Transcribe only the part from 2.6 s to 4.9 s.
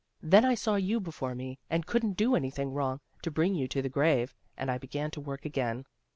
wrong, to bring you to the grave, and I